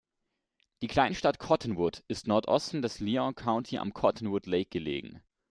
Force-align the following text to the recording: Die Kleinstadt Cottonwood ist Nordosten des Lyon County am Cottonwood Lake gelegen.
Die 0.81 0.87
Kleinstadt 0.87 1.37
Cottonwood 1.37 2.03
ist 2.07 2.25
Nordosten 2.25 2.81
des 2.81 2.99
Lyon 3.01 3.35
County 3.35 3.77
am 3.77 3.93
Cottonwood 3.93 4.47
Lake 4.47 4.69
gelegen. 4.71 5.21